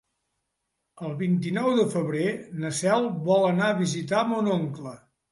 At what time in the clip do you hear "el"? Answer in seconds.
1.07-1.11